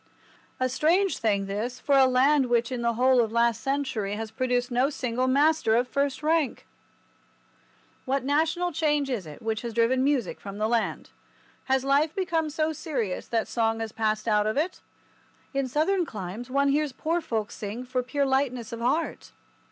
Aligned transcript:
A 0.59 0.67
strange 0.67 1.19
thing 1.19 1.45
this 1.45 1.79
for 1.79 1.95
a 1.95 2.07
land 2.07 2.47
which 2.47 2.71
in 2.71 2.81
the 2.81 2.93
whole 2.93 3.21
of 3.21 3.31
last 3.31 3.61
century 3.61 4.15
has 4.15 4.31
produced 4.31 4.71
no 4.71 4.89
single 4.89 5.27
master 5.27 5.75
of 5.75 5.85
the 5.85 5.91
first 5.93 6.23
rank! 6.23 6.65
What 8.05 8.23
national 8.23 8.71
change 8.71 9.11
is 9.11 9.27
it 9.27 9.43
which 9.43 9.61
has 9.61 9.75
driven 9.75 10.03
music 10.03 10.39
from 10.39 10.57
the 10.57 10.67
land? 10.67 11.11
Has 11.65 11.83
life 11.85 12.15
become 12.15 12.49
so 12.49 12.73
serious 12.73 13.27
that 13.27 13.47
song 13.47 13.79
has 13.79 13.91
passed 13.91 14.27
out 14.27 14.47
of 14.47 14.57
it? 14.57 14.81
In 15.53 15.67
Southern 15.67 16.03
climes 16.03 16.49
one 16.49 16.69
hears 16.69 16.93
poor 16.93 17.21
folk 17.21 17.51
sing 17.51 17.85
for 17.85 18.01
pure 18.01 18.25
lightness 18.25 18.71
of 18.73 18.79
heart. 18.79 19.33